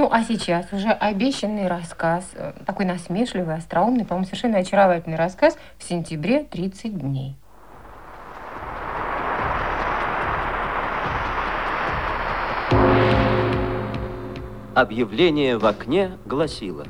[0.00, 5.84] Ну, а сейчас уже обещанный рассказ, э, такой насмешливый, остроумный, по-моему, совершенно очаровательный рассказ в
[5.84, 7.36] сентябре 30 дней.
[14.74, 16.86] Объявление в окне гласило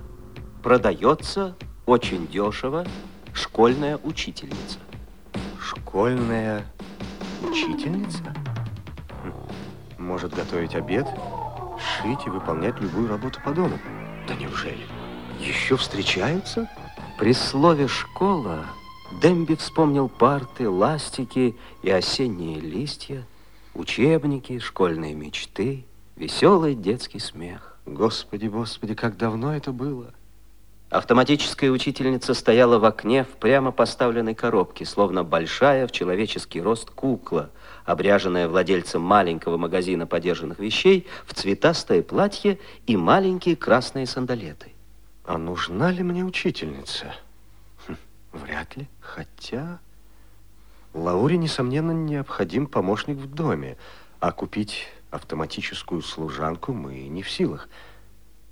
[0.62, 1.56] «Продается
[1.86, 2.86] очень дешево
[3.32, 4.78] школьная учительница».
[5.60, 6.62] Школьная
[7.42, 8.22] учительница?
[9.24, 9.32] Хм,
[9.98, 11.08] может готовить обед,
[12.00, 13.78] шить и выполнять любую работу по дому.
[14.26, 14.86] Да неужели?
[15.38, 16.68] Еще встречаются?
[17.18, 18.66] При слове «школа»
[19.20, 23.26] Демби вспомнил парты, ластики и осенние листья,
[23.74, 25.84] учебники, школьные мечты,
[26.16, 27.76] веселый детский смех.
[27.86, 30.14] Господи, господи, как давно это было.
[30.90, 37.50] Автоматическая учительница стояла в окне в прямо поставленной коробке, словно большая в человеческий рост кукла,
[37.84, 42.58] обряженная владельцем маленького магазина подержанных вещей в цветастое платье
[42.88, 44.72] и маленькие красные сандалеты.
[45.24, 47.14] А нужна ли мне учительница?
[47.86, 47.94] Хм,
[48.32, 48.88] вряд ли.
[48.98, 49.78] Хотя
[50.92, 53.76] Лауре, несомненно, необходим помощник в доме,
[54.18, 57.68] а купить автоматическую служанку мы не в силах.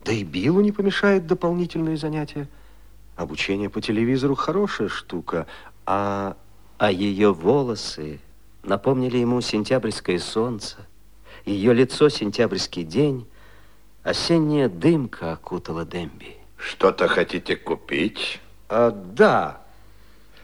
[0.04, 2.48] Да и Биллу не помешает дополнительные занятия.
[3.16, 5.46] Обучение по телевизору хорошая штука,
[5.86, 6.36] а...
[6.78, 8.20] А ее волосы
[8.62, 10.76] напомнили ему сентябрьское солнце,
[11.44, 13.26] ее лицо сентябрьский день,
[14.04, 16.36] осенняя дымка окутала Демби.
[16.56, 18.40] Что-то хотите купить?
[18.68, 19.60] А, да.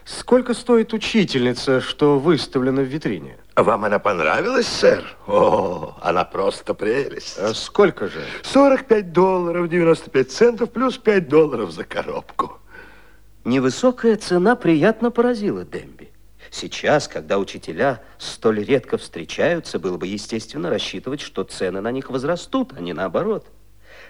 [0.03, 3.37] Сколько стоит учительница, что выставлена в витрине?
[3.55, 5.05] Вам она понравилась, сэр?
[5.27, 7.37] О, она просто прелесть.
[7.39, 8.21] А сколько же?
[8.43, 12.59] 45 долларов 95 центов плюс 5 долларов за коробку.
[13.45, 16.11] Невысокая цена приятно поразила Демби.
[16.51, 22.73] Сейчас, когда учителя столь редко встречаются, было бы естественно рассчитывать, что цены на них возрастут,
[22.75, 23.47] а не наоборот.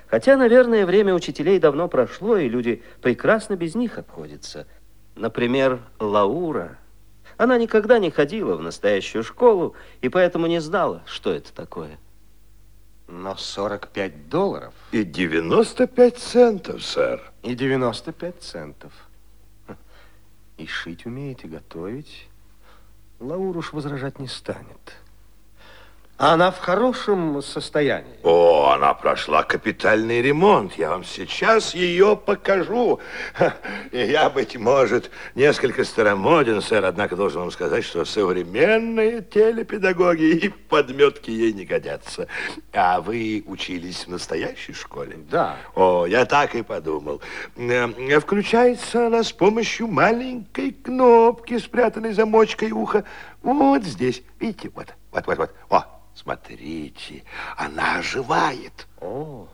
[0.07, 4.67] Хотя, наверное, время учителей давно прошло, и люди прекрасно без них обходятся.
[5.15, 6.79] Например, Лаура.
[7.37, 11.97] Она никогда не ходила в настоящую школу, и поэтому не знала, что это такое.
[13.07, 14.73] Но 45 долларов.
[14.91, 17.21] И 95 центов, сэр.
[17.43, 18.93] И 95 центов.
[20.57, 22.27] И шить умеет, и готовить.
[23.19, 24.95] Лаур уж возражать не станет.
[26.17, 28.17] Она в хорошем состоянии.
[28.23, 30.75] О, она прошла капитальный ремонт.
[30.77, 33.01] Я вам сейчас ее покажу.
[33.91, 41.31] Я, быть может, несколько старомоден, сэр, однако должен вам сказать, что современные телепедагоги и подметки
[41.31, 42.27] ей не годятся.
[42.71, 45.17] А вы учились в настоящей школе?
[45.29, 45.57] Да.
[45.75, 47.19] О, я так и подумал.
[47.57, 53.03] Э, включается она с помощью маленькой кнопки, спрятанной замочкой уха.
[53.43, 54.23] Вот здесь.
[54.39, 55.51] Видите, вот, вот, вот, вот.
[55.69, 57.23] О, Смотрите,
[57.57, 58.87] она оживает.
[59.01, 59.47] О,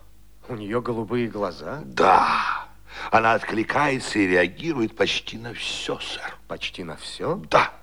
[0.48, 1.82] у нее голубые глаза?
[1.86, 2.68] Да.
[3.10, 6.38] Она откликается и реагирует почти на все, сэр.
[6.48, 7.42] Почти на все?
[7.50, 7.74] Да,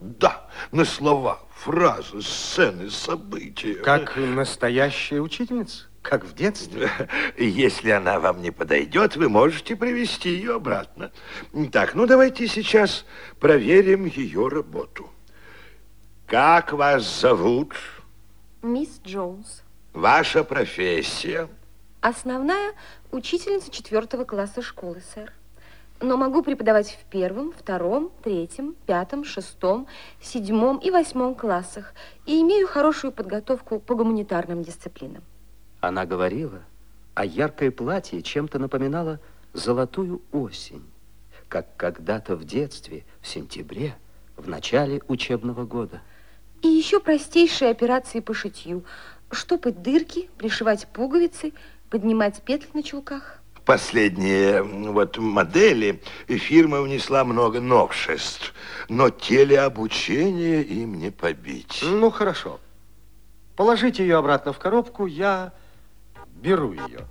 [0.00, 0.48] да.
[0.70, 3.74] На слова, фразы, сцены, события.
[3.74, 5.84] Как настоящая учительница?
[6.00, 6.90] Как в детстве?
[7.38, 11.12] Если она вам не подойдет, вы можете привести ее обратно.
[11.70, 13.04] Так, ну давайте сейчас
[13.38, 15.10] проверим ее работу.
[16.26, 17.74] Как вас зовут?
[18.62, 19.64] Мисс Джонс.
[19.92, 21.48] Ваша профессия?
[22.00, 22.74] Основная
[23.10, 25.32] учительница четвертого класса школы, сэр.
[26.00, 29.88] Но могу преподавать в первом, втором, третьем, пятом, шестом,
[30.20, 31.92] седьмом и восьмом классах.
[32.24, 35.24] И имею хорошую подготовку по гуманитарным дисциплинам.
[35.80, 36.62] Она говорила,
[37.14, 39.18] а яркое платье чем-то напоминало
[39.52, 40.88] золотую осень,
[41.48, 43.96] как когда-то в детстве, в сентябре,
[44.36, 46.00] в начале учебного года.
[46.62, 48.84] И еще простейшие операции по шитью.
[49.30, 51.52] Штопать дырки, пришивать пуговицы,
[51.90, 53.38] поднимать петли на чулках.
[53.64, 58.54] Последние вот модели фирма внесла много новшеств,
[58.88, 61.80] но телеобучение им не побить.
[61.82, 62.58] Ну, хорошо.
[63.56, 65.52] Положите ее обратно в коробку, я
[66.42, 67.06] беру ее.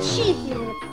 [0.00, 0.86] Учительница!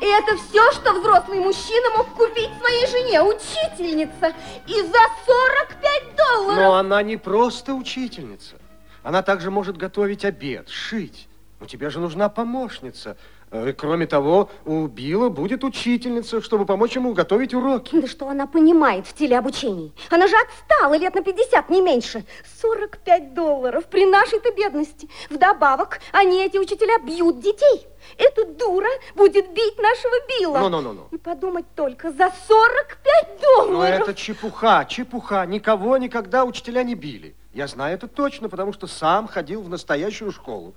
[0.00, 4.32] И это все, что взрослый мужчина мог купить своей жене, учительница.
[4.68, 6.56] И за 45 долларов.
[6.56, 8.56] Но она не просто учительница.
[9.02, 11.28] Она также может готовить обед, шить.
[11.60, 13.16] У тебя же нужна помощница.
[13.54, 18.00] Э, Кроме того, у Билла будет учительница, чтобы помочь ему готовить уроки.
[18.00, 19.92] Да что она понимает в телеобучении?
[20.10, 22.24] Она же отстала лет на 50, не меньше.
[22.60, 25.08] 45 долларов при нашей-то бедности.
[25.30, 27.86] Вдобавок, они, эти учителя, бьют детей.
[28.18, 30.58] Эта дура будет бить нашего Билла.
[30.58, 31.06] Ну-ну-ну-ну.
[31.12, 33.70] И подумать только, за 45 долларов.
[33.70, 35.46] Но это чепуха, чепуха.
[35.46, 37.36] Никого никогда учителя не били.
[37.52, 40.74] Я знаю это точно, потому что сам ходил в настоящую школу.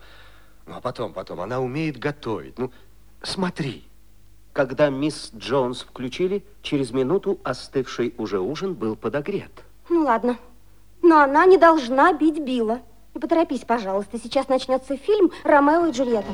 [0.67, 2.59] Ну, а потом, потом, она умеет готовить.
[2.59, 2.71] Ну,
[3.21, 3.83] смотри.
[4.51, 9.51] Когда мисс Джонс включили, через минуту остывший уже ужин был подогрет.
[9.87, 10.37] Ну, ладно.
[11.03, 12.81] Но она не должна бить Билла.
[13.13, 14.19] И поторопись, пожалуйста.
[14.19, 16.33] Сейчас начнется фильм «Ромео и Джульетта».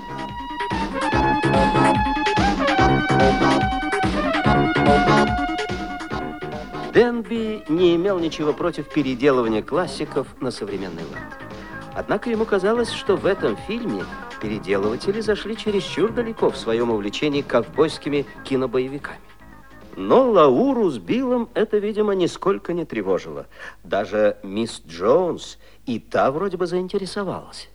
[6.93, 11.42] Денби не имел ничего против переделывания классиков на современный лад.
[11.95, 14.03] Однако ему казалось, что в этом фильме
[14.41, 19.19] переделыватели зашли чересчур далеко в своем увлечении ковбойскими кинобоевиками.
[19.95, 23.45] Но Лауру с Биллом это, видимо, нисколько не тревожило.
[23.83, 27.69] Даже мисс Джонс и та вроде бы заинтересовалась.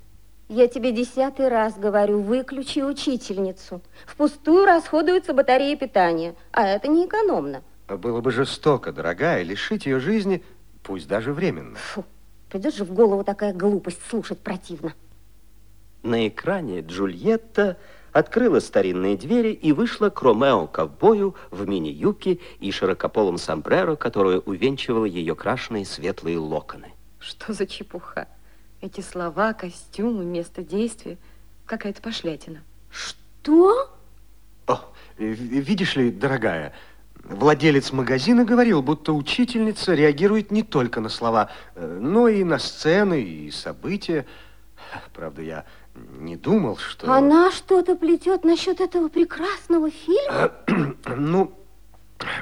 [0.48, 3.82] Я тебе десятый раз говорю, выключи учительницу.
[4.06, 7.62] Впустую расходуются батареи питания, а это не экономно.
[7.86, 10.42] Было бы жестоко, дорогая, лишить ее жизни,
[10.82, 11.76] пусть даже временно.
[11.76, 12.04] Фу,
[12.48, 14.94] придет же в голову такая глупость, слушать противно.
[16.02, 17.76] На экране Джульетта
[18.12, 25.34] открыла старинные двери и вышла к Ромео-ковбою в мини-юбке и широкополом сомбреро, которое увенчивало ее
[25.34, 26.92] крашеные светлые локоны.
[27.18, 28.28] Что за чепуха?
[28.80, 31.18] Эти слова, костюмы, место действия.
[31.66, 32.62] Какая-то пошлятина.
[32.90, 33.90] Что?
[34.66, 34.80] О,
[35.18, 36.72] ви- видишь ли, дорогая,
[37.28, 43.22] владелец магазина говорил, будто учительница реагирует не только на слова, э, но и на сцены
[43.22, 44.26] и события.
[45.12, 45.64] Правда, я
[46.18, 47.12] не думал, что...
[47.12, 50.52] Она что-то плетет насчет этого прекрасного фильма?
[51.16, 51.52] Ну,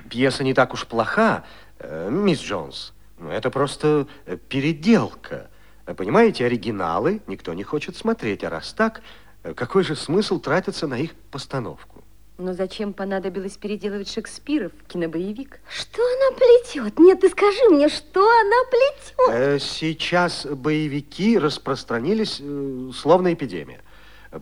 [0.09, 1.45] пьеса не так уж плоха,
[1.79, 2.93] э, мисс Джонс.
[3.19, 5.51] Ну, Это просто э, переделка.
[5.87, 9.03] Э, Понимаете, оригиналы никто не хочет смотреть, а раз так,
[9.43, 11.96] э, какой же смысл тратиться на их постановку?
[12.39, 15.61] Но зачем понадобилось переделывать Шекспира в кинобоевик?
[15.71, 16.99] Что она плетет?
[16.99, 19.29] Нет, ты скажи мне, что она плетет?
[19.31, 23.81] Э, Сейчас боевики распространились э, словно эпидемия.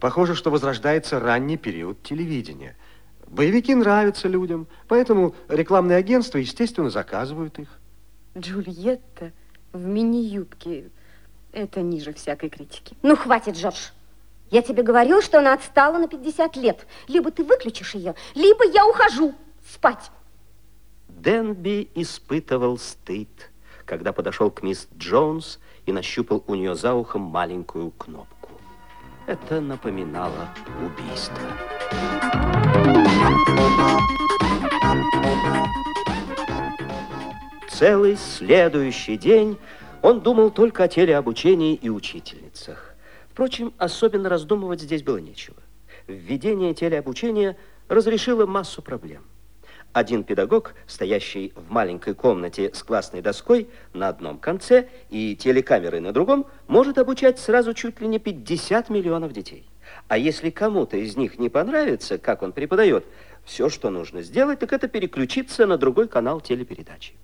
[0.01, 2.77] Похоже, что возрождается ранний период телевидения.
[3.29, 7.69] Боевики нравятся людям, поэтому рекламные агентства, естественно, заказывают их.
[8.37, 9.31] Джульетта
[9.73, 10.91] в мини-юбке.
[11.53, 12.97] Это ниже всякой критики.
[13.03, 13.91] Ну, хватит, Джордж.
[14.55, 16.87] Я тебе говорил, что она отстала на 50 лет.
[17.09, 19.35] Либо ты выключишь ее, либо я ухожу
[19.69, 20.13] спать.
[21.09, 23.51] Денби испытывал стыд,
[23.85, 28.51] когда подошел к мисс Джонс и нащупал у нее за ухом маленькую кнопку.
[29.27, 30.49] Это напоминало
[30.87, 31.37] убийство.
[37.69, 39.59] Целый следующий день
[40.01, 42.84] он думал только о телеобучении и учительницах.
[43.35, 45.57] Впрочем, особенно раздумывать здесь было нечего.
[46.07, 47.57] Введение телеобучения
[47.89, 49.25] разрешило массу проблем.
[49.93, 56.13] Один педагог, стоящий в маленькой комнате с классной доской на одном конце и телекамерой на
[56.13, 59.69] другом, может обучать сразу чуть ли не 50 миллионов детей.
[60.07, 63.05] А если кому-то из них не понравится, как он преподает,
[63.45, 67.15] все, что нужно сделать, так это переключиться на другой канал телепередачи.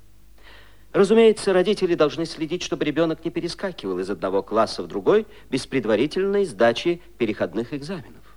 [0.92, 6.44] Разумеется, родители должны следить, чтобы ребенок не перескакивал из одного класса в другой без предварительной
[6.44, 8.36] сдачи переходных экзаменов.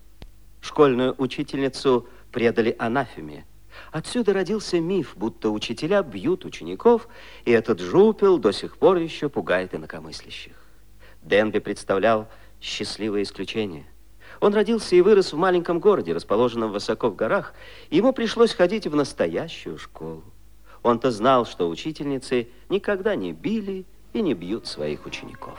[0.62, 3.46] Школьную учительницу предали анафеме.
[3.92, 7.08] Отсюда родился миф, будто учителя бьют учеников,
[7.44, 10.54] и этот жупел до сих пор еще пугает инакомыслящих.
[11.24, 12.28] Денби представлял
[12.62, 13.86] счастливое исключение.
[14.42, 17.54] Он родился и вырос в маленьком городе, расположенном высоко в горах,
[17.90, 20.24] ему пришлось ходить в настоящую школу.
[20.84, 25.58] Он-то знал, что учительницы никогда не били и не бьют своих учеников.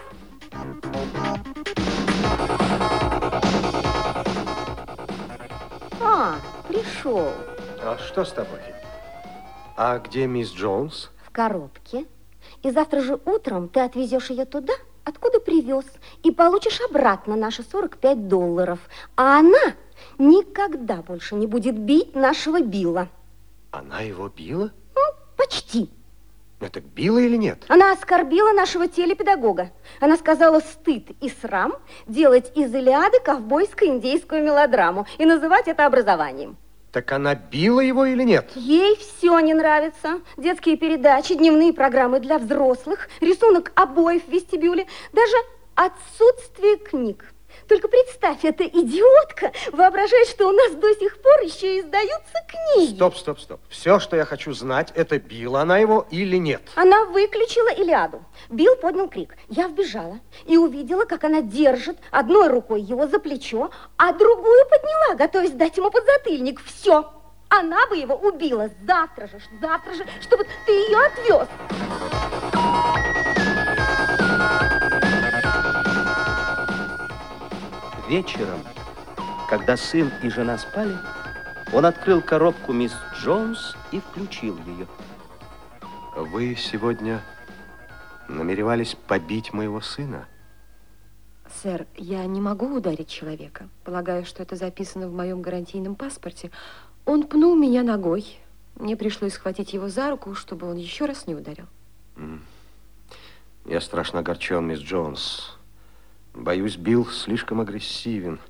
[6.00, 6.36] А,
[6.68, 7.32] пришел.
[7.82, 8.60] А что с тобой?
[9.76, 11.10] А где мисс Джонс?
[11.24, 12.04] В коробке.
[12.62, 15.86] И завтра же утром ты отвезешь ее туда, откуда привез,
[16.22, 18.78] и получишь обратно наши 45 долларов.
[19.16, 19.74] А она
[20.18, 23.08] никогда больше не будет бить нашего Билла.
[23.70, 24.70] Она его била?
[25.74, 25.90] Ну, почти.
[26.60, 27.64] Это била или нет?
[27.68, 29.70] Она оскорбила нашего телепедагога.
[30.00, 31.74] Она сказала стыд и срам
[32.06, 36.56] делать из Илиады ковбойско-индейскую мелодраму и называть это образованием.
[36.92, 38.52] Так она била его или нет?
[38.54, 40.20] Ей все не нравится.
[40.36, 45.34] Детские передачи, дневные программы для взрослых, рисунок обоев в вестибюле, даже
[45.74, 47.33] отсутствие книг.
[47.68, 52.94] Только представь, эта идиотка воображает, что у нас до сих пор еще издаются книги.
[52.94, 53.60] Стоп, стоп, стоп.
[53.68, 56.62] Все, что я хочу знать, это била она его или нет.
[56.74, 58.24] Она выключила Илиаду.
[58.50, 59.36] Билл поднял крик.
[59.48, 65.14] Я вбежала и увидела, как она держит одной рукой его за плечо, а другую подняла,
[65.16, 66.60] готовясь дать ему подзатыльник.
[66.64, 67.10] Все.
[67.48, 71.48] Она бы его убила завтра же, завтра же, чтобы ты ее отвез.
[78.08, 78.60] Вечером,
[79.48, 80.94] когда сын и жена спали,
[81.72, 84.86] он открыл коробку мисс Джонс и включил ее.
[86.14, 87.22] Вы сегодня
[88.28, 90.28] намеревались побить моего сына?
[91.62, 93.68] Сэр, я не могу ударить человека.
[93.84, 96.50] Полагаю, что это записано в моем гарантийном паспорте.
[97.06, 98.38] Он пнул меня ногой.
[98.76, 101.66] Мне пришлось схватить его за руку, чтобы он еще раз не ударил.
[103.64, 105.56] Я страшно огорчен, мисс Джонс.
[106.34, 108.40] Боюсь, Билл слишком агрессивен.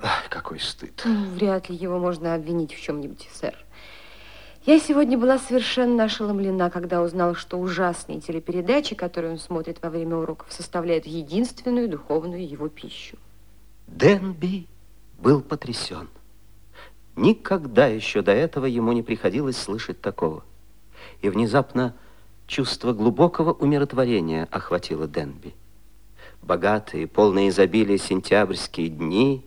[0.00, 1.04] Ах, какой стыд.
[1.04, 3.56] Вряд ли его можно обвинить в чем-нибудь, сэр.
[4.64, 10.16] Я сегодня была совершенно ошеломлена, когда узнала, что ужасные телепередачи, которые он смотрит во время
[10.16, 13.16] уроков, составляют единственную духовную его пищу.
[13.88, 14.66] Денби
[15.18, 16.08] был потрясен.
[17.16, 20.44] Никогда еще до этого ему не приходилось слышать такого.
[21.22, 21.94] И внезапно
[22.46, 25.54] чувство глубокого умиротворения охватило Денби.
[26.42, 29.44] Богатые, полные изобилия сентябрьские дни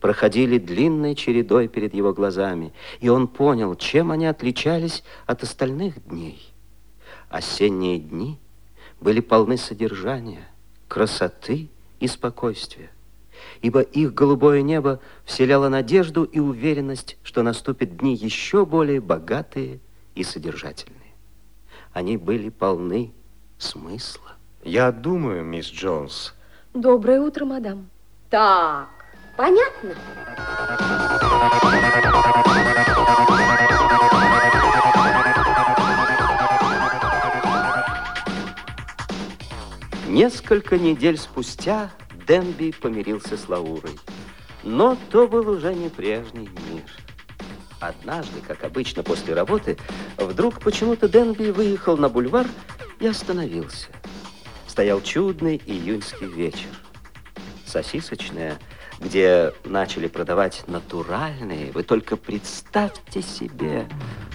[0.00, 6.52] проходили длинной чередой перед его глазами, и он понял, чем они отличались от остальных дней.
[7.30, 8.38] Осенние дни
[9.00, 10.46] были полны содержания,
[10.88, 11.68] красоты
[12.00, 12.90] и спокойствия,
[13.62, 19.80] ибо их голубое небо вселяло надежду и уверенность, что наступят дни еще более богатые
[20.14, 21.00] и содержательные.
[21.92, 23.12] Они были полны
[23.58, 24.33] смысла.
[24.64, 26.32] Я думаю, мисс Джонс,
[26.72, 27.90] Доброе утро, мадам.
[28.30, 28.88] Так,
[29.36, 29.94] понятно?
[40.08, 41.90] Несколько недель спустя
[42.26, 43.98] Денби помирился с Лаурой.
[44.62, 46.84] Но то был уже не прежний мир.
[47.80, 49.76] Однажды, как обычно после работы,
[50.16, 52.46] вдруг почему-то Денби выехал на бульвар
[52.98, 53.88] и остановился.
[54.74, 56.66] Стоял чудный июньский вечер.
[57.64, 58.58] Сосисочная,
[58.98, 63.86] где начали продавать натуральные, вы только представьте себе,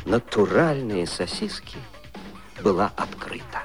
[0.05, 1.75] натуральные сосиски,
[2.63, 3.63] была открыта.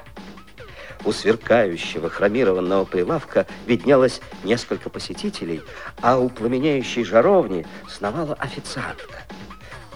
[1.05, 5.61] У сверкающего хромированного прилавка виднелось несколько посетителей,
[6.01, 9.21] а у пламенеющей жаровни сновала официантка.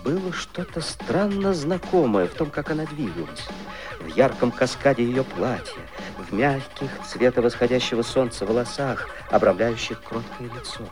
[0.05, 3.49] Было что-то странно знакомое в том, как она двигалась.
[3.99, 5.81] В ярком каскаде ее платья,
[6.17, 10.83] в мягких цвета восходящего солнца волосах, обрамляющих кроткое лицо.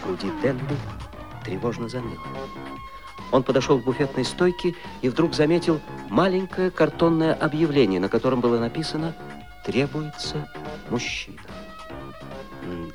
[0.00, 0.76] В груди Денби
[1.44, 2.22] тревожно заныло.
[3.32, 9.14] Он подошел к буфетной стойке и вдруг заметил маленькое картонное объявление, на котором было написано
[9.64, 10.48] «Требуется
[10.90, 11.40] мужчина».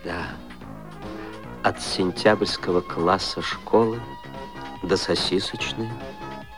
[0.03, 0.27] Да,
[1.63, 4.01] от сентябрьского класса школы
[4.83, 5.89] до сосисочной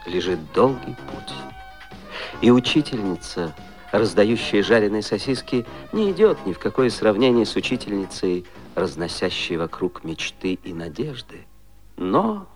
[0.06, 1.43] лежит долгий путь.
[2.44, 3.56] И учительница,
[3.94, 8.46] раздающая жареные сосиски, не идет ни в какое сравнение с учительницей,
[8.76, 11.48] разносящей вокруг мечты и надежды.
[11.96, 12.50] Но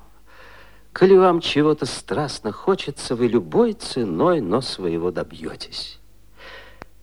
[0.91, 5.99] Коли вам чего-то страстно хочется, вы любой ценой, но своего добьетесь.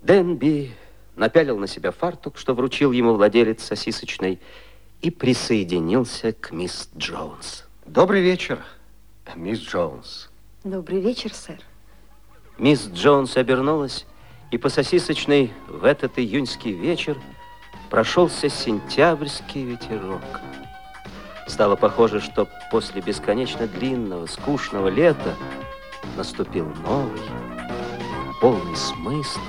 [0.03, 0.73] Денби
[1.17, 4.41] напялил на себя фартук, что вручил ему владелец сосисочной,
[5.01, 7.65] и присоединился к мисс Джонс.
[7.87, 8.63] добрый вечер,
[9.37, 10.29] мисс Джонс.
[10.65, 11.61] Добрый вечер, сэр.
[12.57, 14.07] Мисс Джонс обернулась,
[14.53, 17.17] и по сосисочной в этот июньский вечер
[17.91, 20.41] прошелся сентябрьский ветерок.
[21.49, 25.35] Стало похоже, что после бесконечно длинного, скучного лета
[26.17, 27.21] наступил новый,
[28.41, 29.43] полный смысла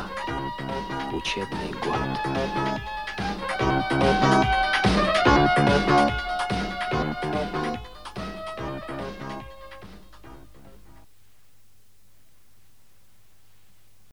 [1.13, 1.95] учебный год.